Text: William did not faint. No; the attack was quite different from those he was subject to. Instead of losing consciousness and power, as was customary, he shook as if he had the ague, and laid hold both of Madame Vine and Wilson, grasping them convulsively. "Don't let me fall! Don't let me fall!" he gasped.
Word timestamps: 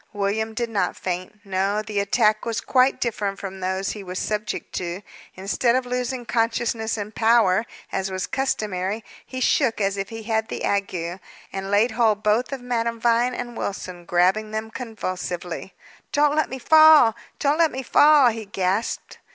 William 0.13 0.55
did 0.55 0.71
not 0.71 0.95
faint. 0.97 1.41
No; 1.45 1.83
the 1.83 1.99
attack 1.99 2.43
was 2.43 2.59
quite 2.59 2.99
different 2.99 3.37
from 3.37 3.59
those 3.59 3.91
he 3.91 4.03
was 4.03 4.17
subject 4.17 4.73
to. 4.73 5.03
Instead 5.35 5.75
of 5.75 5.85
losing 5.85 6.25
consciousness 6.25 6.97
and 6.97 7.13
power, 7.13 7.67
as 7.91 8.09
was 8.09 8.25
customary, 8.25 9.03
he 9.23 9.39
shook 9.39 9.79
as 9.79 9.97
if 9.97 10.09
he 10.09 10.23
had 10.23 10.47
the 10.47 10.63
ague, 10.65 11.19
and 11.53 11.69
laid 11.69 11.91
hold 11.91 12.23
both 12.23 12.51
of 12.51 12.61
Madame 12.61 12.99
Vine 12.99 13.35
and 13.35 13.55
Wilson, 13.55 14.03
grasping 14.05 14.49
them 14.49 14.71
convulsively. 14.71 15.75
"Don't 16.11 16.35
let 16.35 16.49
me 16.49 16.57
fall! 16.57 17.13
Don't 17.37 17.59
let 17.59 17.71
me 17.71 17.83
fall!" 17.83 18.29
he 18.29 18.45
gasped. 18.45 19.19